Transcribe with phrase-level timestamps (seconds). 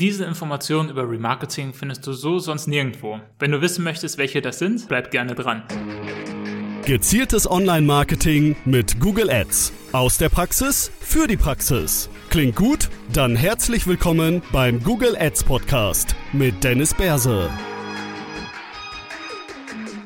[0.00, 3.18] Diese Informationen über Remarketing findest du so sonst nirgendwo.
[3.40, 5.64] Wenn du wissen möchtest, welche das sind, bleib gerne dran.
[6.84, 9.72] Gezieltes Online-Marketing mit Google Ads.
[9.90, 12.08] Aus der Praxis für die Praxis.
[12.30, 12.90] Klingt gut?
[13.12, 17.50] Dann herzlich willkommen beim Google Ads Podcast mit Dennis Berse.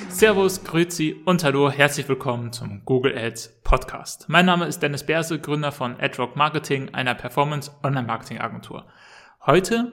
[0.08, 4.24] Servus, Grüezi und Hallo, herzlich willkommen zum Google Ads Podcast.
[4.30, 8.86] Mein Name ist Dennis Berse, Gründer von AdRock Marketing, einer Performance Online Marketing Agentur.
[9.44, 9.90] Heute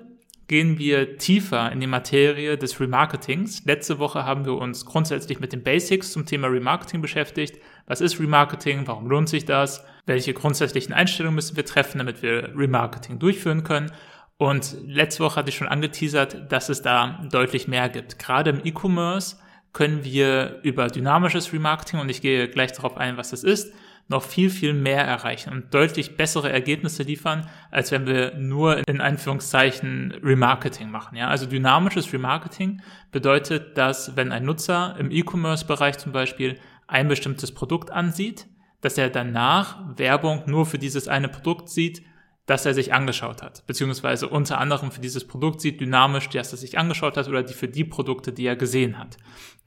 [0.48, 3.66] gehen wir tiefer in die Materie des Remarketings.
[3.66, 7.60] Letzte Woche haben wir uns grundsätzlich mit den Basics zum Thema Remarketing beschäftigt.
[7.88, 8.86] Was ist Remarketing?
[8.86, 9.84] Warum lohnt sich das?
[10.06, 13.92] Welche grundsätzlichen Einstellungen müssen wir treffen, damit wir Remarketing durchführen können?
[14.38, 18.20] Und letzte Woche hatte ich schon angeteasert, dass es da deutlich mehr gibt.
[18.20, 19.38] Gerade im E-Commerce
[19.74, 23.74] können wir über dynamisches Remarketing, und ich gehe gleich darauf ein, was das ist,
[24.10, 29.02] noch viel, viel mehr erreichen und deutlich bessere Ergebnisse liefern, als wenn wir nur in
[29.02, 31.16] Anführungszeichen Remarketing machen.
[31.16, 37.54] Ja, also dynamisches Remarketing bedeutet, dass wenn ein Nutzer im E-Commerce-Bereich zum Beispiel ein bestimmtes
[37.54, 38.48] Produkt ansieht,
[38.82, 42.02] dass er danach Werbung nur für dieses eine Produkt sieht,
[42.50, 46.58] das er sich angeschaut hat, beziehungsweise unter anderem für dieses Produkt sieht, dynamisch, das er
[46.58, 49.18] sich angeschaut hat oder die für die Produkte, die er gesehen hat.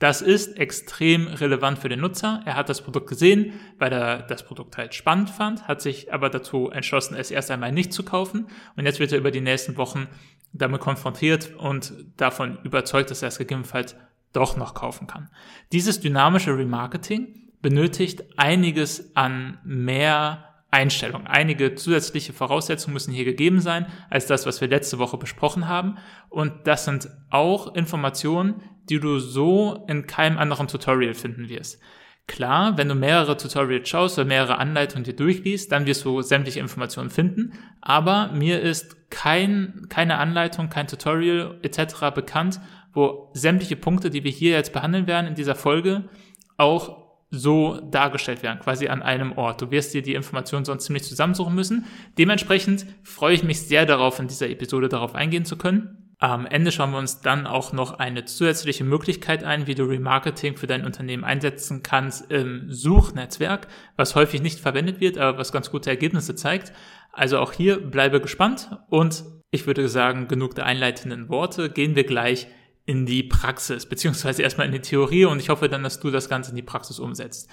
[0.00, 2.42] Das ist extrem relevant für den Nutzer.
[2.44, 6.28] Er hat das Produkt gesehen, weil er das Produkt halt spannend fand, hat sich aber
[6.28, 9.76] dazu entschlossen, es erst einmal nicht zu kaufen und jetzt wird er über die nächsten
[9.76, 10.08] Wochen
[10.52, 13.94] damit konfrontiert und davon überzeugt, dass er es gegebenenfalls
[14.32, 15.30] doch noch kaufen kann.
[15.70, 21.26] Dieses dynamische Remarketing benötigt einiges an mehr Einstellung.
[21.26, 25.98] Einige zusätzliche Voraussetzungen müssen hier gegeben sein, als das, was wir letzte Woche besprochen haben.
[26.30, 31.78] Und das sind auch Informationen, die du so in keinem anderen Tutorial finden wirst.
[32.26, 36.60] Klar, wenn du mehrere Tutorials schaust oder mehrere Anleitungen dir durchliest, dann wirst du sämtliche
[36.60, 37.52] Informationen finden.
[37.82, 42.14] Aber mir ist kein, keine Anleitung, kein Tutorial etc.
[42.14, 42.60] bekannt,
[42.94, 46.08] wo sämtliche Punkte, die wir hier jetzt behandeln werden in dieser Folge,
[46.56, 47.01] auch
[47.32, 49.62] so dargestellt werden, quasi an einem Ort.
[49.62, 51.86] Du wirst dir die Informationen sonst ziemlich zusammensuchen müssen.
[52.18, 56.12] Dementsprechend freue ich mich sehr darauf, in dieser Episode darauf eingehen zu können.
[56.18, 60.56] Am Ende schauen wir uns dann auch noch eine zusätzliche Möglichkeit ein, wie du Remarketing
[60.56, 65.72] für dein Unternehmen einsetzen kannst im Suchnetzwerk, was häufig nicht verwendet wird, aber was ganz
[65.72, 66.72] gute Ergebnisse zeigt.
[67.12, 71.70] Also auch hier bleibe gespannt und ich würde sagen, genug der einleitenden Worte.
[71.70, 72.46] Gehen wir gleich
[72.84, 76.28] in die Praxis, beziehungsweise erstmal in die Theorie und ich hoffe dann, dass du das
[76.28, 77.48] Ganze in die Praxis umsetzt.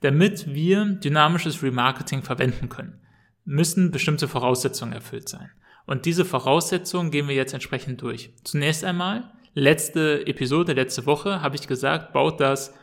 [0.00, 3.00] Damit wir dynamisches Remarketing verwenden können,
[3.44, 5.50] müssen bestimmte Voraussetzungen erfüllt sein.
[5.86, 8.30] Und diese Voraussetzungen gehen wir jetzt entsprechend durch.
[8.44, 12.74] Zunächst einmal, letzte Episode, letzte Woche habe ich gesagt, baut das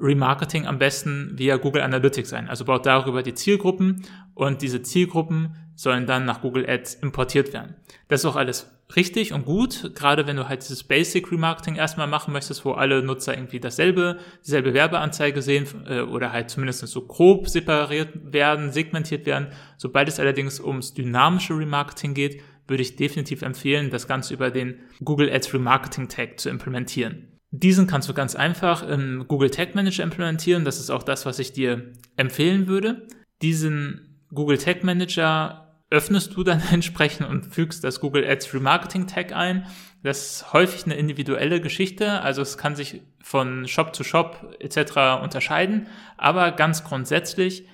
[0.00, 2.48] Remarketing am besten via Google Analytics ein.
[2.48, 4.04] Also baut darüber die Zielgruppen
[4.34, 7.76] und diese Zielgruppen sollen dann nach Google Ads importiert werden.
[8.08, 12.06] Das ist auch alles richtig und gut, gerade wenn du halt dieses Basic Remarketing erstmal
[12.06, 17.02] machen möchtest, wo alle Nutzer irgendwie dasselbe, dieselbe Werbeanzeige sehen äh, oder halt zumindest so
[17.02, 19.48] grob separiert werden, segmentiert werden.
[19.76, 24.78] Sobald es allerdings ums dynamische Remarketing geht, würde ich definitiv empfehlen, das Ganze über den
[25.02, 27.28] Google Ads Remarketing Tag zu implementieren.
[27.50, 30.64] Diesen kannst du ganz einfach im Google Tag Manager implementieren.
[30.64, 33.06] Das ist auch das, was ich dir empfehlen würde.
[33.42, 39.32] Diesen Google Tag Manager öffnest du dann entsprechend und fügst das Google Ads Remarketing Tag
[39.32, 39.66] ein.
[40.02, 45.22] Das ist häufig eine individuelle Geschichte, also es kann sich von Shop zu Shop etc.
[45.22, 45.86] unterscheiden,
[46.18, 47.66] aber ganz grundsätzlich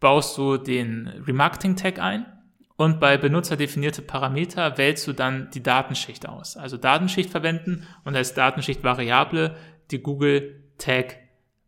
[0.00, 2.26] baust du den Remarketing Tag ein
[2.76, 6.56] und bei benutzerdefinierte Parameter wählst du dann die Datenschicht aus.
[6.56, 9.56] Also Datenschicht verwenden und als Datenschicht Variable
[9.90, 11.18] die Google Tag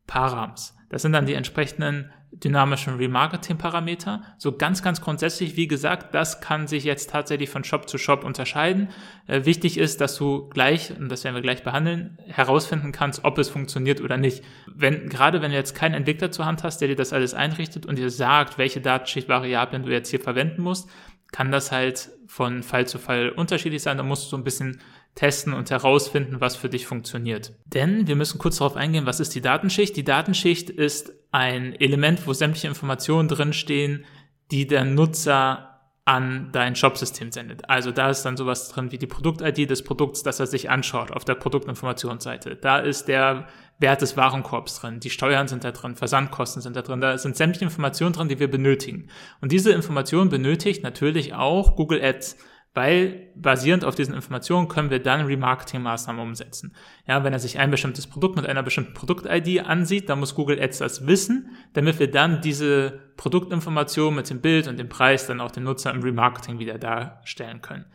[0.07, 0.77] Params.
[0.89, 4.23] Das sind dann die entsprechenden dynamischen Remarketing-Parameter.
[4.39, 8.25] So ganz, ganz grundsätzlich, wie gesagt, das kann sich jetzt tatsächlich von Shop zu Shop
[8.25, 8.89] unterscheiden.
[9.27, 13.39] Äh, wichtig ist, dass du gleich, und das werden wir gleich behandeln, herausfinden kannst, ob
[13.39, 14.45] es funktioniert oder nicht.
[14.67, 17.87] Wenn, gerade wenn du jetzt keinen Entwickler zur Hand hast, der dir das alles einrichtet
[17.87, 20.91] und dir sagt, welche Datenschichtvariablen du jetzt hier verwenden musst,
[21.33, 23.97] kann das halt von Fall zu Fall unterschiedlich sein.
[23.97, 24.81] Da musst du so ein bisschen
[25.17, 27.55] testen und herausfinden, was für dich funktioniert.
[27.65, 29.97] Denn wir müssen kurz darauf eingehen, was ist die Datenschicht?
[29.97, 34.05] Die Datenschicht ist ein Element, wo sämtliche Informationen drinstehen,
[34.51, 35.73] die der Nutzer
[36.05, 37.69] an dein Shopsystem sendet.
[37.69, 41.11] Also da ist dann sowas drin wie die Produkt-ID des Produkts, das er sich anschaut
[41.11, 42.55] auf der Produktinformationsseite.
[42.55, 43.49] Da ist der
[43.81, 47.37] Wert des Warenkorbs drin, die Steuern sind da drin, Versandkosten sind da drin, da sind
[47.37, 49.09] sämtliche Informationen drin, die wir benötigen.
[49.41, 52.37] Und diese Information benötigt natürlich auch Google Ads
[52.77, 56.75] weil basierend auf diesen Informationen können wir dann Remarketing-Maßnahmen umsetzen.
[57.09, 60.61] Ja, wenn er sich ein bestimmtes Produkt mit einer bestimmten Produkt-ID ansieht, dann muss Google
[60.61, 65.41] Ads das wissen, damit wir dann diese Produktinformation mit dem Bild und dem Preis dann
[65.41, 67.87] auch dem Nutzer im Remarketing wieder darstellen können.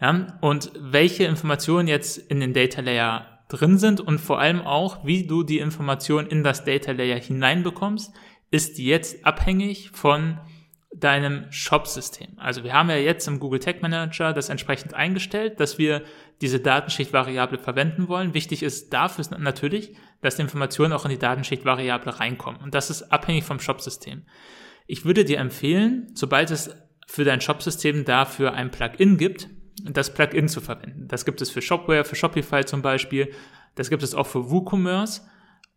[0.00, 5.06] Ja, und welche Informationen jetzt in den Data Layer drin sind und vor allem auch,
[5.06, 8.12] wie du die Informationen in das Data Layer hineinbekommst,
[8.50, 10.40] ist jetzt abhängig von
[11.00, 12.28] deinem Shop-System.
[12.36, 16.02] Also wir haben ja jetzt im Google Tag Manager das entsprechend eingestellt, dass wir
[16.40, 18.32] diese Datenschicht-Variable verwenden wollen.
[18.32, 22.60] Wichtig ist dafür natürlich, dass die Informationen auch in die Datenschicht-Variable reinkommen.
[22.60, 24.22] Und das ist abhängig vom Shop-System.
[24.86, 26.76] Ich würde dir empfehlen, sobald es
[27.06, 29.48] für dein Shop-System dafür ein Plugin gibt,
[29.82, 31.08] das Plugin zu verwenden.
[31.08, 33.32] Das gibt es für Shopware, für Shopify zum Beispiel.
[33.74, 35.22] Das gibt es auch für WooCommerce.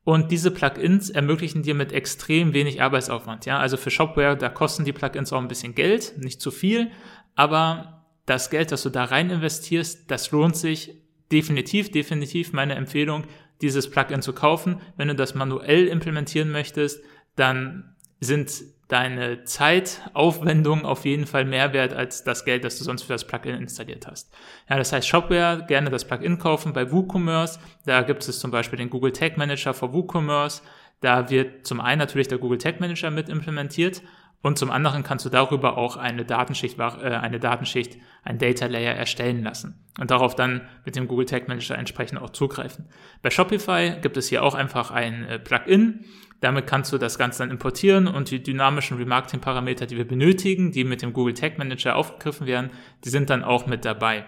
[0.08, 3.46] Und diese Plugins ermöglichen dir mit extrem wenig Arbeitsaufwand.
[3.46, 6.92] Ja, also für Shopware, da kosten die Plugins auch ein bisschen Geld, nicht zu viel,
[7.36, 10.96] aber das Geld, das du da rein investierst, das lohnt sich
[11.30, 13.26] definitiv, definitiv meine Empfehlung,
[13.60, 14.80] dieses Plugin zu kaufen.
[14.96, 17.04] Wenn du das manuell implementieren möchtest,
[17.36, 18.50] dann sind
[18.88, 23.28] deine Zeitaufwendung auf jeden Fall mehr wert als das Geld, das du sonst für das
[23.28, 24.32] Plugin installiert hast.
[24.70, 27.60] Ja, das heißt Shopware, gerne das Plugin kaufen bei WooCommerce.
[27.86, 30.62] Da gibt es zum Beispiel den Google Tag Manager für WooCommerce.
[31.02, 34.02] Da wird zum einen natürlich der Google Tag Manager mit implementiert
[34.42, 38.94] und zum anderen kannst du darüber auch eine Datenschicht, äh, eine Datenschicht, ein Data Layer
[38.94, 42.88] erstellen lassen und darauf dann mit dem Google Tag Manager entsprechend auch zugreifen.
[43.22, 46.06] Bei Shopify gibt es hier auch einfach ein äh, Plugin.
[46.40, 50.84] Damit kannst du das Ganze dann importieren und die dynamischen Remarketing-Parameter, die wir benötigen, die
[50.84, 52.70] mit dem Google Tag Manager aufgegriffen werden,
[53.04, 54.26] die sind dann auch mit dabei.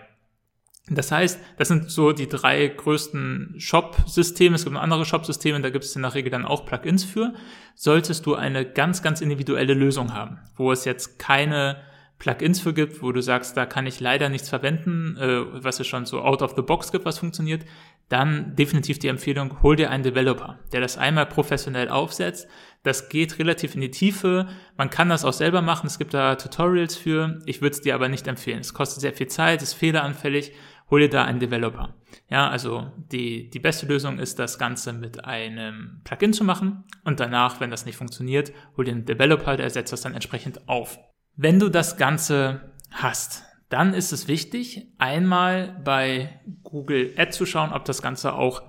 [0.90, 4.56] Das heißt, das sind so die drei größten Shop-Systeme.
[4.56, 7.34] Es gibt noch andere Shop-Systeme, da gibt es in der Regel dann auch Plugins für.
[7.76, 11.78] Solltest du eine ganz, ganz individuelle Lösung haben, wo es jetzt keine
[12.20, 15.88] Plugins für gibt, wo du sagst, da kann ich leider nichts verwenden, äh, was es
[15.88, 17.64] schon so out of the box gibt, was funktioniert,
[18.10, 22.48] dann definitiv die Empfehlung, hol dir einen Developer, der das einmal professionell aufsetzt.
[22.84, 24.48] Das geht relativ in die Tiefe.
[24.78, 25.88] Man kann das auch selber machen.
[25.88, 27.40] Es gibt da Tutorials für.
[27.46, 28.62] Ich würde es dir aber nicht empfehlen.
[28.62, 30.54] Es kostet sehr viel Zeit, ist fehleranfällig.
[30.90, 31.94] Hol dir da einen Developer.
[32.30, 36.84] Ja, also die, die beste Lösung ist, das Ganze mit einem Plugin zu machen.
[37.04, 40.68] Und danach, wenn das nicht funktioniert, hol dir einen Developer, der setzt das dann entsprechend
[40.68, 41.00] auf.
[41.36, 47.72] Wenn du das Ganze hast, dann ist es wichtig, einmal bei Google Ads zu schauen,
[47.72, 48.64] ob das Ganze auch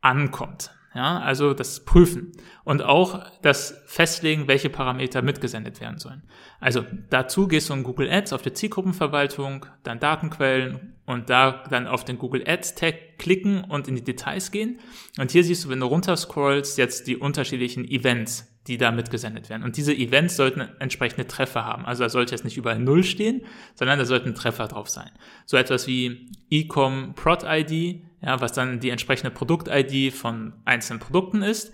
[0.00, 0.72] ankommt.
[0.94, 2.32] Ja, also das Prüfen
[2.64, 6.22] und auch das Festlegen, welche Parameter mitgesendet werden sollen.
[6.60, 11.86] Also dazu gehst du in Google Ads auf die Zielgruppenverwaltung, dann Datenquellen und da dann
[11.86, 14.80] auf den Google Ads Tag klicken und in die Details gehen.
[15.18, 19.62] Und hier siehst du, wenn du runterscrollst, jetzt die unterschiedlichen Events, die da mitgesendet werden.
[19.62, 21.84] Und diese Events sollten entsprechende Treffer haben.
[21.84, 23.42] Also da sollte jetzt nicht überall Null stehen,
[23.74, 25.10] sondern da sollten Treffer drauf sein.
[25.46, 31.42] So etwas wie Ecom Prod ID, ja, was dann die entsprechende Produkt-ID von einzelnen Produkten
[31.42, 31.72] ist.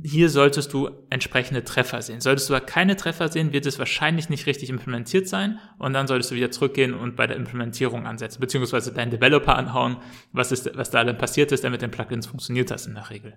[0.00, 2.20] Hier solltest du entsprechende Treffer sehen.
[2.20, 6.06] Solltest du aber keine Treffer sehen, wird es wahrscheinlich nicht richtig implementiert sein und dann
[6.06, 9.96] solltest du wieder zurückgehen und bei der Implementierung ansetzen, beziehungsweise deinen Developer anhauen,
[10.32, 13.36] was, ist, was da dann passiert ist, damit den Plugins funktioniert das in der Regel.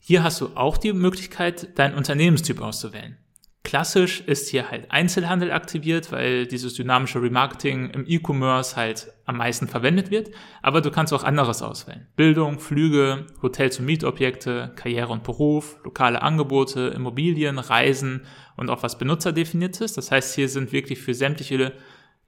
[0.00, 3.16] Hier hast du auch die Möglichkeit, deinen Unternehmenstyp auszuwählen.
[3.62, 9.68] Klassisch ist hier halt Einzelhandel aktiviert, weil dieses dynamische Remarketing im E-Commerce halt am meisten
[9.68, 10.30] verwendet wird.
[10.62, 12.06] Aber du kannst auch anderes auswählen.
[12.16, 18.24] Bildung, Flüge, Hotels- und Mietobjekte, Karriere und Beruf, lokale Angebote, Immobilien, Reisen
[18.56, 19.92] und auch was benutzerdefiniertes.
[19.92, 21.74] Das heißt, hier sind wirklich für sämtliche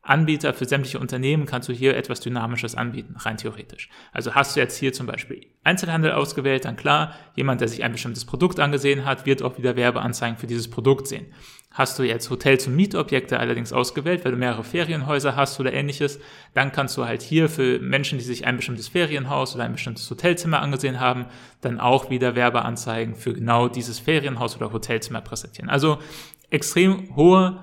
[0.05, 3.89] Anbieter für sämtliche Unternehmen kannst du hier etwas Dynamisches anbieten, rein theoretisch.
[4.13, 7.93] Also hast du jetzt hier zum Beispiel Einzelhandel ausgewählt, dann klar, jemand, der sich ein
[7.93, 11.27] bestimmtes Produkt angesehen hat, wird auch wieder Werbeanzeigen für dieses Produkt sehen.
[11.71, 16.19] Hast du jetzt Hotels und Mietobjekte allerdings ausgewählt, weil du mehrere Ferienhäuser hast oder ähnliches,
[16.53, 20.11] dann kannst du halt hier für Menschen, die sich ein bestimmtes Ferienhaus oder ein bestimmtes
[20.11, 21.27] Hotelzimmer angesehen haben,
[21.61, 25.71] dann auch wieder Werbeanzeigen für genau dieses Ferienhaus oder Hotelzimmer präsentieren.
[25.71, 25.99] Also
[26.51, 27.63] extrem hohe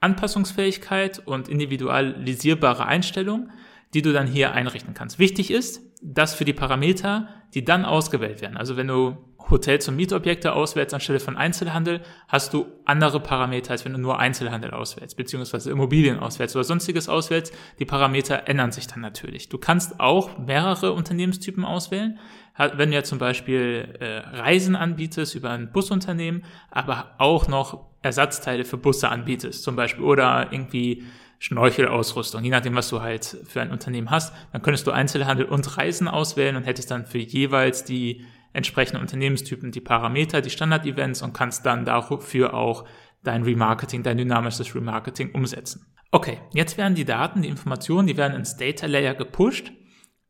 [0.00, 3.50] Anpassungsfähigkeit und individualisierbare Einstellungen,
[3.94, 5.18] die du dann hier einrichten kannst.
[5.18, 9.16] Wichtig ist, dass für die Parameter, die dann ausgewählt werden, also wenn du
[9.48, 14.18] Hotels- und Mietobjekte auswählst anstelle von Einzelhandel, hast du andere Parameter, als wenn du nur
[14.18, 17.54] Einzelhandel auswählst, beziehungsweise Immobilien auswählst oder sonstiges auswählst.
[17.78, 19.48] Die Parameter ändern sich dann natürlich.
[19.48, 22.18] Du kannst auch mehrere Unternehmenstypen auswählen.
[22.56, 28.64] Wenn du ja zum Beispiel äh, Reisen anbietest über ein Busunternehmen, aber auch noch Ersatzteile
[28.64, 31.04] für Busse anbietest, zum Beispiel, oder irgendwie
[31.38, 35.76] Schnorchelausrüstung, je nachdem, was du halt für ein Unternehmen hast, dann könntest du Einzelhandel und
[35.76, 38.24] Reisen auswählen und hättest dann für jeweils die
[38.56, 42.84] entsprechenden Unternehmenstypen die Parameter, die Standard-Events und kannst dann dafür auch
[43.22, 45.86] dein Remarketing, dein dynamisches Remarketing umsetzen.
[46.10, 49.72] Okay, jetzt werden die Daten, die Informationen, die werden ins Data Layer gepusht.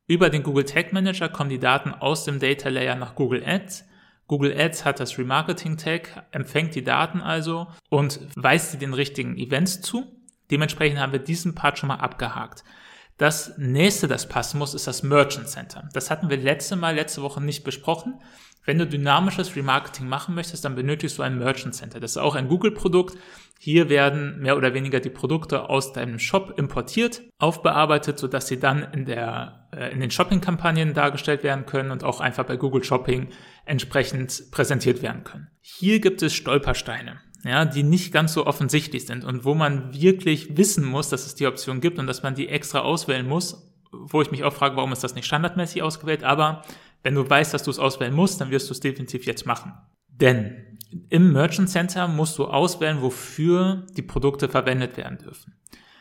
[0.09, 3.85] Über den Google Tag Manager kommen die Daten aus dem Data Layer nach Google Ads.
[4.26, 9.37] Google Ads hat das Remarketing Tag, empfängt die Daten also und weist sie den richtigen
[9.37, 10.04] Events zu.
[10.50, 12.64] Dementsprechend haben wir diesen Part schon mal abgehakt.
[13.18, 15.88] Das nächste, das passen muss, ist das Merchant Center.
[15.94, 18.20] Das hatten wir letzte Mal, letzte Woche nicht besprochen.
[18.66, 22.00] Wenn du dynamisches Remarketing machen möchtest, dann benötigst du ein Merchant Center.
[22.00, 23.16] Das ist auch ein Google-Produkt.
[23.58, 28.82] Hier werden mehr oder weniger die Produkte aus deinem Shop importiert, aufbearbeitet, sodass sie dann
[28.92, 33.28] in, der, äh, in den Shopping-Kampagnen dargestellt werden können und auch einfach bei Google Shopping
[33.64, 35.49] entsprechend präsentiert werden können.
[35.62, 40.57] Hier gibt es Stolpersteine ja, die nicht ganz so offensichtlich sind und wo man wirklich
[40.57, 44.23] wissen muss, dass es die Option gibt und dass man die extra auswählen muss, wo
[44.23, 46.62] ich mich auch frage, warum ist das nicht standardmäßig ausgewählt, aber
[47.02, 49.73] wenn du weißt, dass du es auswählen musst, dann wirst du es definitiv jetzt machen.
[50.09, 50.78] Denn
[51.09, 55.55] im Merchant Center musst du auswählen, wofür die Produkte verwendet werden dürfen.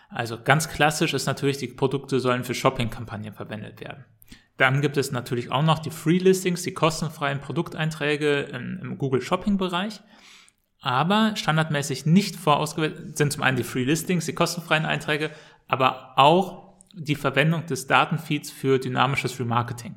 [0.10, 4.06] Also ganz klassisch ist natürlich, die Produkte sollen für Shopping-Kampagnen verwendet werden.
[4.58, 9.22] Dann gibt es natürlich auch noch die Free Listings, die kostenfreien Produkteinträge im, im Google
[9.22, 10.02] Shopping Bereich.
[10.86, 15.32] Aber standardmäßig nicht vorausgewählt sind zum einen die Free Listings, die kostenfreien Einträge,
[15.68, 19.96] aber auch die Verwendung des Datenfeeds für dynamisches Remarketing.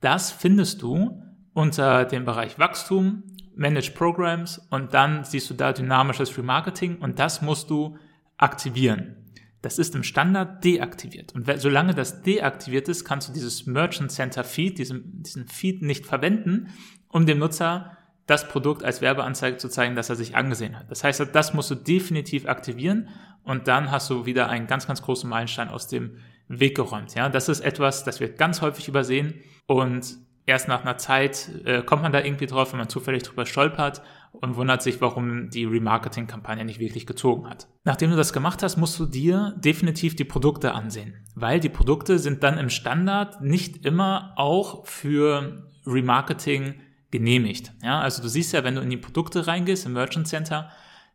[0.00, 1.20] Das findest du
[1.52, 3.24] unter dem Bereich Wachstum,
[3.56, 7.98] Manage Programs und dann siehst du da dynamisches Remarketing und das musst du
[8.36, 9.16] aktivieren.
[9.62, 11.34] Das ist im Standard deaktiviert.
[11.34, 16.06] Und solange das deaktiviert ist, kannst du dieses Merchant Center Feed, diesen, diesen Feed nicht
[16.06, 16.68] verwenden,
[17.08, 20.90] um dem Nutzer das Produkt als Werbeanzeige zu zeigen, das er sich angesehen hat.
[20.90, 23.08] Das heißt, das musst du definitiv aktivieren
[23.42, 27.14] und dann hast du wieder einen ganz, ganz großen Meilenstein aus dem Weg geräumt.
[27.14, 29.34] Ja, das ist etwas, das wird ganz häufig übersehen
[29.66, 30.16] und
[30.46, 34.02] erst nach einer Zeit äh, kommt man da irgendwie drauf, wenn man zufällig drüber stolpert
[34.32, 37.68] und wundert sich, warum die Remarketing-Kampagne nicht wirklich gezogen hat.
[37.84, 42.18] Nachdem du das gemacht hast, musst du dir definitiv die Produkte ansehen, weil die Produkte
[42.18, 46.74] sind dann im Standard nicht immer auch für Remarketing
[47.14, 47.72] genehmigt.
[47.80, 50.68] Ja, also du siehst ja, wenn du in die Produkte reingehst im Merchant Center,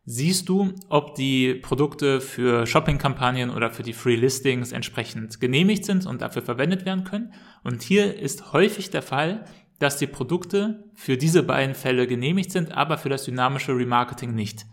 [0.06, 6.06] siehst du, ob die Produkte für Shopping-Kampagnen oder für die Free Listings entsprechend genehmigt sind
[6.06, 7.34] und dafür verwendet werden können.
[7.66, 9.44] Und hier ist häufig der Fall,
[9.80, 14.68] dass die Produkte für diese beiden Fälle genehmigt sind, aber für das dynamische Remarketing nicht.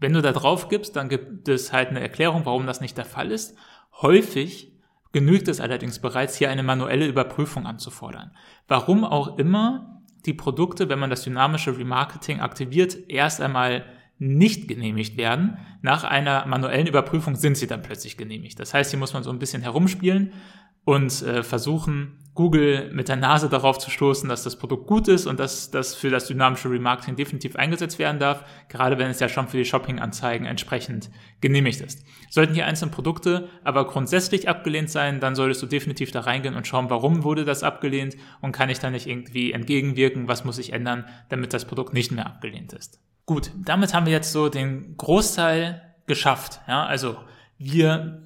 [0.00, 3.04] Wenn du da drauf gibst, dann gibt es halt eine Erklärung, warum das nicht der
[3.04, 3.56] Fall ist.
[4.02, 4.72] Häufig
[5.12, 8.32] genügt es allerdings bereits, hier eine manuelle Überprüfung anzufordern.
[8.66, 9.94] Warum auch immer
[10.26, 13.84] die Produkte, wenn man das dynamische Remarketing aktiviert, erst einmal
[14.18, 15.58] nicht genehmigt werden.
[15.82, 18.60] Nach einer manuellen Überprüfung sind sie dann plötzlich genehmigt.
[18.60, 20.32] Das heißt, hier muss man so ein bisschen herumspielen
[20.84, 25.26] und äh, versuchen, Google mit der Nase darauf zu stoßen, dass das Produkt gut ist
[25.26, 29.28] und dass das für das dynamische Remarketing definitiv eingesetzt werden darf, gerade wenn es ja
[29.28, 31.10] schon für die Shopping-Anzeigen entsprechend
[31.40, 32.04] genehmigt ist.
[32.30, 36.66] Sollten hier einzelne Produkte aber grundsätzlich abgelehnt sein, dann solltest du definitiv da reingehen und
[36.66, 40.72] schauen, warum wurde das abgelehnt und kann ich da nicht irgendwie entgegenwirken, was muss ich
[40.72, 43.00] ändern, damit das Produkt nicht mehr abgelehnt ist.
[43.26, 46.60] Gut, damit haben wir jetzt so den Großteil geschafft.
[46.66, 47.16] Ja, also
[47.58, 48.23] wir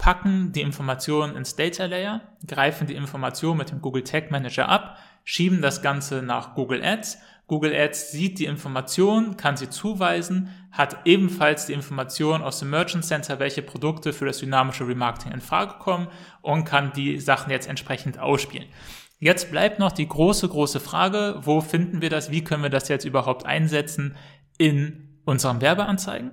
[0.00, 4.96] packen die Informationen ins Data Layer, greifen die Information mit dem Google Tag Manager ab,
[5.24, 7.18] schieben das Ganze nach Google Ads.
[7.46, 13.04] Google Ads sieht die Information, kann sie zuweisen, hat ebenfalls die Information aus dem Merchant
[13.04, 16.08] Center, welche Produkte für das dynamische Remarketing in Frage kommen
[16.40, 18.68] und kann die Sachen jetzt entsprechend ausspielen.
[19.18, 22.88] Jetzt bleibt noch die große, große Frage, wo finden wir das, wie können wir das
[22.88, 24.16] jetzt überhaupt einsetzen
[24.56, 26.30] in unseren Werbeanzeigen?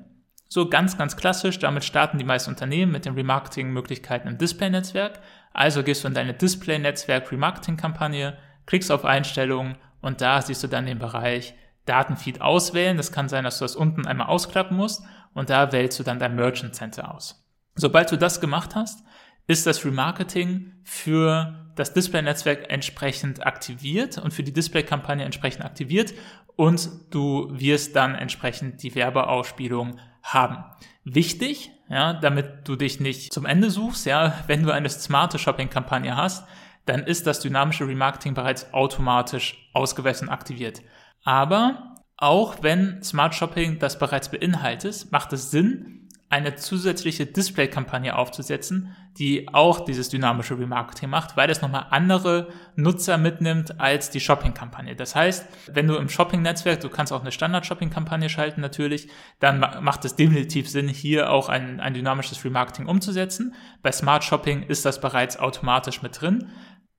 [0.49, 5.19] So ganz, ganz klassisch, damit starten die meisten Unternehmen mit den Remarketing-Möglichkeiten im Display-Netzwerk.
[5.53, 10.99] Also gehst du in deine Display-Netzwerk-Remarketing-Kampagne, klickst auf Einstellungen und da siehst du dann den
[10.99, 11.53] Bereich
[11.85, 12.97] Datenfeed auswählen.
[12.97, 16.19] Das kann sein, dass du das unten einmal ausklappen musst und da wählst du dann
[16.19, 17.43] dein Merchant Center aus.
[17.75, 19.03] Sobald du das gemacht hast,
[19.47, 26.13] ist das Remarketing für das Display-Netzwerk entsprechend aktiviert und für die Display-Kampagne entsprechend aktiviert
[26.55, 29.99] und du wirst dann entsprechend die Werbeausspielung
[30.33, 30.63] haben.
[31.03, 36.15] Wichtig, ja, damit du dich nicht zum Ende suchst, ja, wenn du eine smarte Shopping-Kampagne
[36.15, 36.45] hast,
[36.85, 40.81] dann ist das dynamische Remarketing bereits automatisch ausgewählt und aktiviert.
[41.23, 48.95] Aber auch wenn Smart Shopping das bereits beinhaltet, macht es Sinn, eine zusätzliche Display-Kampagne aufzusetzen,
[49.17, 54.95] die auch dieses dynamische Remarketing macht, weil es nochmal andere Nutzer mitnimmt als die Shopping-Kampagne.
[54.95, 59.07] Das heißt, wenn du im Shopping-Netzwerk, du kannst auch eine Standard-Shopping-Kampagne schalten natürlich,
[59.39, 63.55] dann macht es definitiv Sinn, hier auch ein, ein dynamisches Remarketing umzusetzen.
[63.81, 66.49] Bei Smart Shopping ist das bereits automatisch mit drin.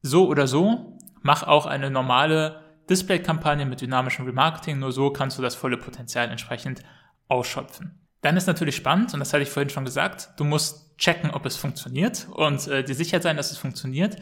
[0.00, 5.42] So oder so, mach auch eine normale Display-Kampagne mit dynamischem Remarketing, nur so kannst du
[5.42, 6.82] das volle Potenzial entsprechend
[7.28, 8.07] ausschöpfen.
[8.20, 11.46] Dann ist natürlich spannend, und das hatte ich vorhin schon gesagt, du musst checken, ob
[11.46, 14.16] es funktioniert und äh, dir sicher sein, dass es funktioniert.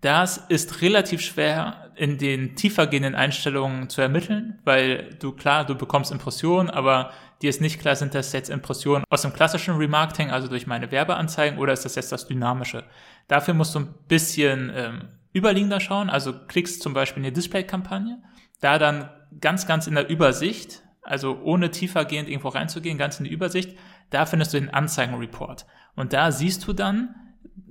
[0.00, 6.10] Das ist relativ schwer in den tiefergehenden Einstellungen zu ermitteln, weil du klar, du bekommst
[6.10, 10.48] Impressionen, aber dir ist nicht klar, sind das jetzt Impressionen aus dem klassischen Remarketing, also
[10.48, 12.82] durch meine Werbeanzeigen, oder ist das jetzt das Dynamische?
[13.28, 18.20] Dafür musst du ein bisschen ähm, überliegender schauen, also klickst zum Beispiel in die Display-Kampagne,
[18.60, 19.08] da dann
[19.40, 23.76] ganz, ganz in der Übersicht, also ohne tiefergehend irgendwo reinzugehen, ganz in die Übersicht,
[24.10, 25.66] da findest du den Anzeigenreport.
[25.94, 27.14] Und da siehst du dann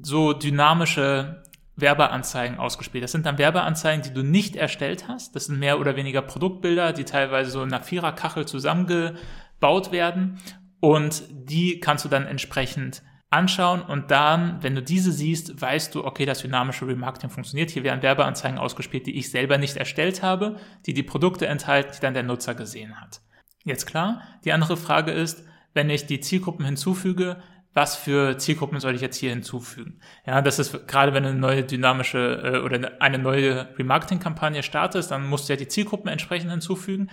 [0.02, 1.44] so dynamische
[1.76, 3.04] Werbeanzeigen ausgespielt.
[3.04, 5.36] Das sind dann Werbeanzeigen, die du nicht erstellt hast.
[5.36, 10.40] Das sind mehr oder weniger Produktbilder, die teilweise so in einer Viererkachel zusammengebaut werden.
[10.80, 16.06] Und die kannst du dann entsprechend anschauen und dann, wenn du diese siehst, weißt du,
[16.06, 17.72] okay, das dynamische Remarketing funktioniert.
[17.72, 22.02] Hier werden Werbeanzeigen ausgespielt, die ich selber nicht erstellt habe, die die Produkte enthalten, die
[22.02, 23.22] dann der Nutzer gesehen hat.
[23.64, 27.42] Jetzt klar, die andere Frage ist, wenn ich die Zielgruppen hinzufüge,
[27.74, 30.02] was für Zielgruppen soll ich jetzt hier hinzufügen?
[30.26, 35.12] Ja, das ist gerade, wenn du eine neue dynamische äh, oder eine neue Remarketing-Kampagne startest,
[35.12, 37.10] dann musst du ja die Zielgruppen entsprechend hinzufügen.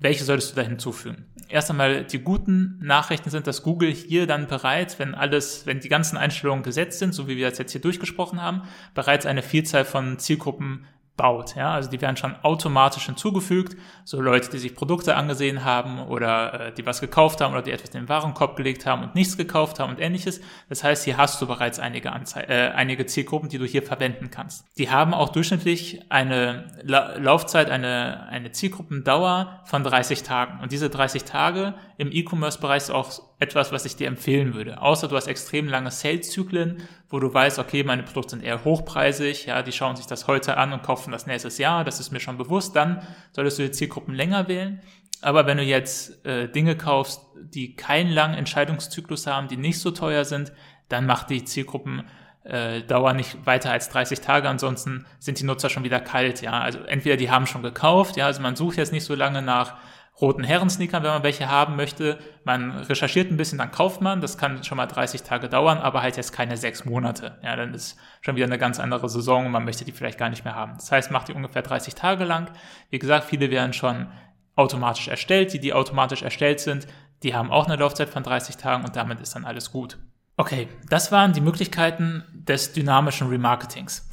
[0.00, 1.26] Welche solltest du da hinzufügen?
[1.50, 5.90] Erst einmal die guten Nachrichten sind, dass Google hier dann bereits, wenn alles, wenn die
[5.90, 8.62] ganzen Einstellungen gesetzt sind, so wie wir das jetzt hier durchgesprochen haben,
[8.94, 10.86] bereits eine Vielzahl von Zielgruppen
[11.20, 11.54] baut.
[11.54, 11.74] Ja?
[11.74, 13.76] Also die werden schon automatisch hinzugefügt.
[14.04, 17.72] So Leute, die sich Produkte angesehen haben oder äh, die was gekauft haben oder die
[17.72, 20.40] etwas in den Warenkorb gelegt haben und nichts gekauft haben und ähnliches.
[20.70, 24.30] Das heißt, hier hast du bereits einige, Anzei äh, einige Zielgruppen, die du hier verwenden
[24.30, 24.64] kannst.
[24.78, 30.60] Die haben auch durchschnittlich eine La Laufzeit, eine, eine Zielgruppendauer von 30 Tagen.
[30.62, 34.80] Und diese 30 Tage im E-Commerce-Bereich ist auch etwas, was ich dir empfehlen würde.
[34.82, 39.46] Außer du hast extrem lange Sales-Zyklen, wo du weißt, okay, meine Produkte sind eher hochpreisig,
[39.46, 42.20] ja, die schauen sich das heute an und kaufen das nächstes Jahr, das ist mir
[42.20, 44.82] schon bewusst, dann solltest du die Zielgruppen länger wählen.
[45.22, 49.90] Aber wenn du jetzt äh, Dinge kaufst, die keinen langen Entscheidungszyklus haben, die nicht so
[49.90, 50.52] teuer sind,
[50.88, 52.04] dann mach die Zielgruppen
[52.44, 56.60] äh, Dauer nicht weiter als 30 Tage, ansonsten sind die Nutzer schon wieder kalt, ja.
[56.60, 59.76] Also entweder die haben schon gekauft, ja, also man sucht jetzt nicht so lange nach
[60.20, 62.18] roten Herrensneakern, wenn man welche haben möchte.
[62.44, 64.20] Man recherchiert ein bisschen, dann kauft man.
[64.20, 67.38] Das kann schon mal 30 Tage dauern, aber halt jetzt keine sechs Monate.
[67.42, 70.28] Ja, dann ist schon wieder eine ganz andere Saison und man möchte die vielleicht gar
[70.28, 70.74] nicht mehr haben.
[70.74, 72.50] Das heißt, macht die ungefähr 30 Tage lang.
[72.90, 74.08] Wie gesagt, viele werden schon
[74.56, 75.52] automatisch erstellt.
[75.52, 76.86] Die, die automatisch erstellt sind,
[77.22, 79.98] die haben auch eine Laufzeit von 30 Tagen und damit ist dann alles gut.
[80.36, 84.08] Okay, das waren die Möglichkeiten des dynamischen Remarketings.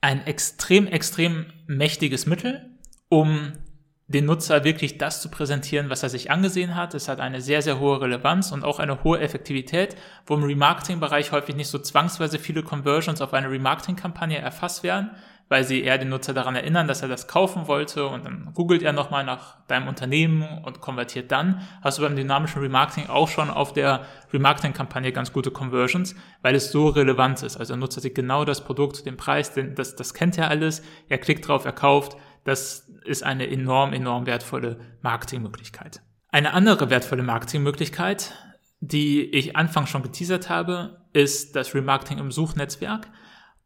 [0.00, 2.78] Ein extrem, extrem mächtiges Mittel,
[3.08, 3.52] um
[4.08, 6.94] den Nutzer wirklich das zu präsentieren, was er sich angesehen hat.
[6.94, 11.30] Es hat eine sehr, sehr hohe Relevanz und auch eine hohe Effektivität, wo im Remarketing-Bereich
[11.32, 15.10] häufig nicht so zwangsweise viele Conversions auf eine Remarketing-Kampagne erfasst werden,
[15.50, 18.82] weil sie eher den Nutzer daran erinnern, dass er das kaufen wollte und dann googelt
[18.82, 21.60] er nochmal nach deinem Unternehmen und konvertiert dann.
[21.82, 26.72] Hast du beim dynamischen Remarketing auch schon auf der Remarketing-Kampagne ganz gute Conversions, weil es
[26.72, 27.58] so relevant ist.
[27.58, 30.82] Also der Nutzer sieht genau das Produkt, den Preis, den, das, das kennt er alles,
[31.10, 32.16] er klickt drauf, er kauft,
[32.48, 36.02] das ist eine enorm, enorm wertvolle Marketingmöglichkeit.
[36.30, 38.34] Eine andere wertvolle Marketingmöglichkeit,
[38.80, 43.08] die ich anfangs schon geteasert habe, ist das Remarketing im Suchnetzwerk.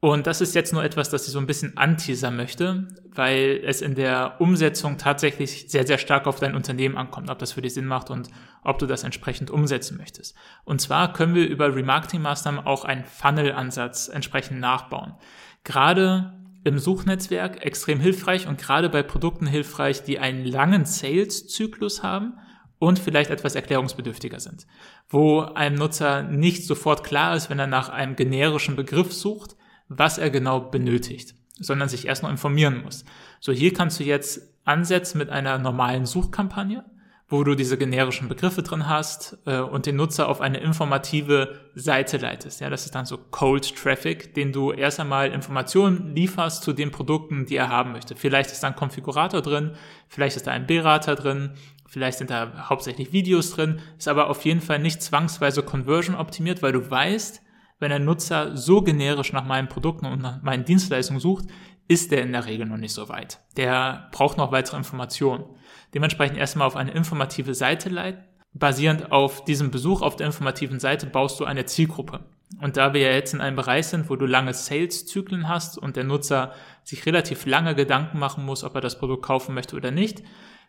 [0.01, 3.83] Und das ist jetzt nur etwas, das ich so ein bisschen anteasern möchte, weil es
[3.83, 7.75] in der Umsetzung tatsächlich sehr, sehr stark auf dein Unternehmen ankommt, ob das für dich
[7.75, 8.29] Sinn macht und
[8.65, 10.35] ob du das entsprechend umsetzen möchtest.
[10.65, 15.15] Und zwar können wir über Remarketing-Maßnahmen auch einen Funnel-Ansatz entsprechend nachbauen.
[15.63, 16.33] Gerade
[16.65, 22.35] im Suchnetzwerk extrem hilfreich und gerade bei Produkten hilfreich, die einen langen Sales-Zyklus haben
[22.79, 24.67] und vielleicht etwas erklärungsbedürftiger sind,
[25.09, 29.57] wo einem Nutzer nicht sofort klar ist, wenn er nach einem generischen Begriff sucht,
[29.89, 33.05] was er genau benötigt, sondern sich erst noch informieren muss.
[33.41, 36.85] So, hier kannst du jetzt ansetzen mit einer normalen Suchkampagne
[37.33, 42.19] wo du diese generischen Begriffe drin hast äh, und den Nutzer auf eine informative Seite
[42.19, 42.61] leitest.
[42.61, 46.91] Ja, das ist dann so Cold Traffic, den du erst einmal Informationen lieferst zu den
[46.91, 48.17] Produkten, die er haben möchte.
[48.17, 49.73] Vielleicht ist da ein Konfigurator drin,
[50.09, 51.55] vielleicht ist da ein Berater drin,
[51.89, 56.63] vielleicht sind da hauptsächlich Videos drin, ist aber auf jeden Fall nicht zwangsweise Conversion optimiert,
[56.63, 57.41] weil du weißt,
[57.79, 61.47] wenn ein Nutzer so generisch nach meinen Produkten und nach meinen Dienstleistungen sucht,
[61.89, 63.41] ist der in der Regel noch nicht so weit.
[63.57, 65.45] Der braucht noch weitere Informationen.
[65.95, 68.25] Dementsprechend erstmal auf eine informative Seite leiten.
[68.55, 72.21] Basierend auf diesem Besuch auf der informativen Seite baust du eine Zielgruppe.
[72.61, 75.97] Und da wir ja jetzt in einem Bereich sind, wo du lange Sales-Zyklen hast und
[75.97, 76.53] der Nutzer
[76.85, 80.23] sich relativ lange Gedanken machen muss, ob er das Produkt kaufen möchte oder nicht,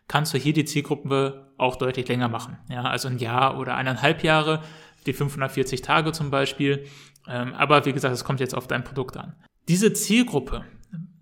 [0.08, 2.58] kannst du hier die Zielgruppe auch deutlich länger machen.
[2.70, 4.62] Ja, also ein Jahr oder eineinhalb Jahre,
[5.06, 6.86] die 540 Tage zum Beispiel.
[7.28, 9.34] Ähm, aber wie gesagt, es kommt jetzt auf dein Produkt an.
[9.68, 10.64] Diese Zielgruppe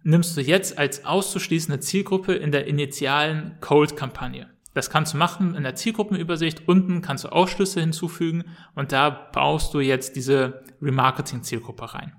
[0.05, 4.49] nimmst du jetzt als auszuschließende Zielgruppe in der initialen Cold-Kampagne.
[4.75, 6.67] Das kannst du machen in der Zielgruppenübersicht.
[6.67, 12.17] Unten kannst du Ausschlüsse hinzufügen und da baust du jetzt diese Remarketing-Zielgruppe rein.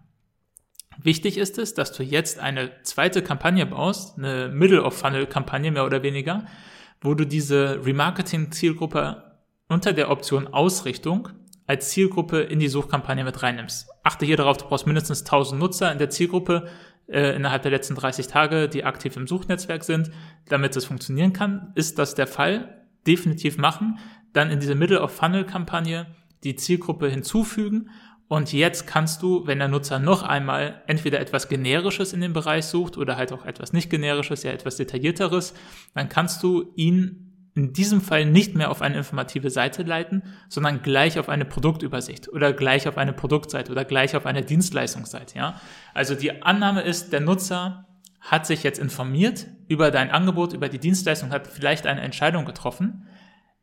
[1.01, 6.45] Wichtig ist es, dass du jetzt eine zweite Kampagne baust, eine Middle-of-Funnel-Kampagne mehr oder weniger,
[7.01, 9.23] wo du diese Remarketing-Zielgruppe
[9.67, 11.29] unter der Option Ausrichtung
[11.65, 13.89] als Zielgruppe in die Suchkampagne mit reinnimmst.
[14.03, 16.67] Achte hier darauf, du brauchst mindestens 1000 Nutzer in der Zielgruppe
[17.07, 20.11] äh, innerhalb der letzten 30 Tage, die aktiv im Suchnetzwerk sind,
[20.47, 21.71] damit es funktionieren kann.
[21.75, 22.85] Ist das der Fall?
[23.05, 23.99] Definitiv machen.
[24.31, 26.07] Dann in diese Middle-of-Funnel-Kampagne
[26.43, 27.89] die Zielgruppe hinzufügen
[28.33, 32.65] und jetzt kannst du, wenn der Nutzer noch einmal entweder etwas Generisches in dem Bereich
[32.65, 35.53] sucht oder halt auch etwas nicht Generisches, ja etwas Detaillierteres,
[35.93, 40.81] dann kannst du ihn in diesem Fall nicht mehr auf eine informative Seite leiten, sondern
[40.81, 45.61] gleich auf eine Produktübersicht oder gleich auf eine Produktseite oder gleich auf eine Dienstleistungsseite, ja.
[45.93, 47.85] Also die Annahme ist, der Nutzer
[48.19, 53.07] hat sich jetzt informiert über dein Angebot, über die Dienstleistung, hat vielleicht eine Entscheidung getroffen.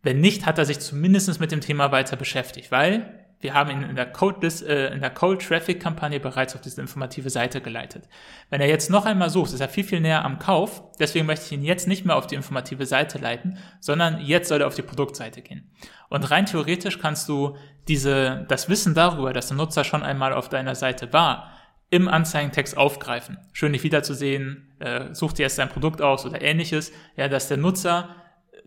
[0.03, 3.83] Wenn nicht, hat er sich zumindest mit dem Thema weiter beschäftigt, weil wir haben ihn
[3.83, 8.07] in der Code, äh, Cold Traffic Kampagne bereits auf diese informative Seite geleitet.
[8.51, 10.83] Wenn er jetzt noch einmal sucht, ist er viel, viel näher am Kauf.
[10.99, 14.61] Deswegen möchte ich ihn jetzt nicht mehr auf die informative Seite leiten, sondern jetzt soll
[14.61, 15.71] er auf die Produktseite gehen.
[16.11, 17.57] Und rein theoretisch kannst du
[17.89, 21.51] diese, das Wissen darüber, dass der Nutzer schon einmal auf deiner Seite war,
[21.89, 23.39] im Anzeigentext aufgreifen.
[23.53, 26.93] Schön dich wiederzusehen, äh, such dir erst dein Produkt aus oder ähnliches.
[27.17, 28.11] Ja, dass der Nutzer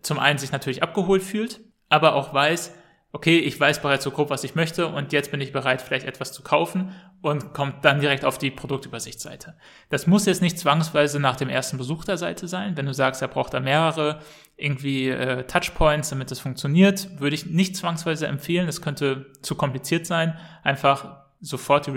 [0.02, 2.74] zum einen sich natürlich abgeholt fühlt, aber auch weiß,
[3.14, 6.04] okay, ich weiß bereits so grob, was ich möchte und jetzt bin ich bereit, vielleicht
[6.04, 9.54] etwas zu kaufen und kommt dann direkt auf die Produktübersichtsseite.
[9.88, 12.76] Das muss jetzt nicht zwangsweise nach dem ersten Besuch der Seite sein.
[12.76, 14.18] Wenn du sagst, er braucht da mehrere
[14.56, 18.66] irgendwie äh, Touchpoints, damit es funktioniert, würde ich nicht zwangsweise empfehlen.
[18.66, 20.36] Das könnte zu kompliziert sein.
[20.64, 21.94] Einfach sofort die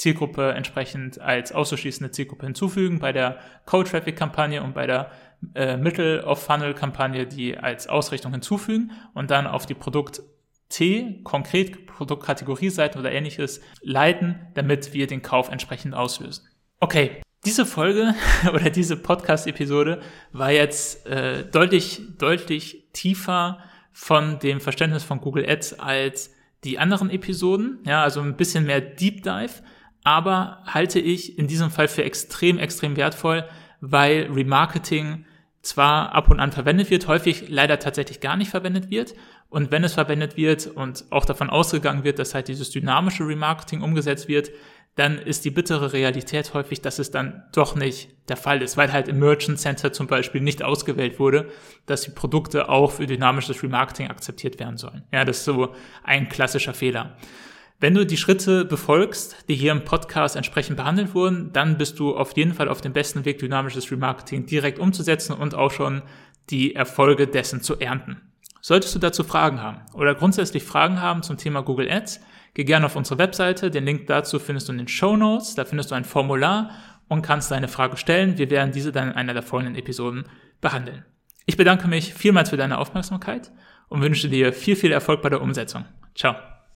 [0.00, 5.10] Remarketing-Zielgruppe entsprechend als auszuschließende Zielgruppe hinzufügen bei der Cold-Traffic-Kampagne und bei der
[5.54, 10.22] äh, Middle-of-Funnel-Kampagne die als Ausrichtung hinzufügen und dann auf die Produkt
[10.68, 16.46] T, konkret Produktkategorieseiten oder ähnliches, leiten, damit wir den Kauf entsprechend auslösen.
[16.78, 18.14] Okay, diese Folge
[18.52, 20.00] oder diese Podcast-Episode
[20.32, 23.58] war jetzt äh, deutlich, deutlich tiefer
[23.92, 26.30] von dem Verständnis von Google Ads als
[26.62, 29.62] die anderen Episoden, ja, also ein bisschen mehr Deep Dive,
[30.04, 33.44] aber halte ich in diesem Fall für extrem, extrem wertvoll,
[33.80, 35.24] weil Remarketing
[35.62, 39.14] zwar ab und an verwendet wird, häufig leider tatsächlich gar nicht verwendet wird.
[39.50, 43.82] Und wenn es verwendet wird und auch davon ausgegangen wird, dass halt dieses dynamische Remarketing
[43.82, 44.50] umgesetzt wird,
[44.96, 48.92] dann ist die bittere Realität häufig, dass es dann doch nicht der Fall ist, weil
[48.92, 51.48] halt im Merchant Center zum Beispiel nicht ausgewählt wurde,
[51.86, 55.04] dass die Produkte auch für dynamisches Remarketing akzeptiert werden sollen.
[55.12, 57.16] Ja, das ist so ein klassischer Fehler.
[57.80, 62.14] Wenn du die Schritte befolgst, die hier im Podcast entsprechend behandelt wurden, dann bist du
[62.14, 66.02] auf jeden Fall auf dem besten Weg, dynamisches Remarketing direkt umzusetzen und auch schon
[66.50, 68.20] die Erfolge dessen zu ernten.
[68.60, 72.20] Solltest du dazu Fragen haben oder grundsätzlich Fragen haben zum Thema Google Ads,
[72.52, 73.70] geh gerne auf unsere Webseite.
[73.70, 75.54] Den Link dazu findest du in den Show Notes.
[75.54, 76.70] Da findest du ein Formular
[77.08, 78.36] und kannst deine Frage stellen.
[78.36, 80.24] Wir werden diese dann in einer der folgenden Episoden
[80.60, 81.06] behandeln.
[81.46, 83.50] Ich bedanke mich vielmals für deine Aufmerksamkeit
[83.88, 85.86] und wünsche dir viel, viel Erfolg bei der Umsetzung.
[86.14, 86.36] Ciao.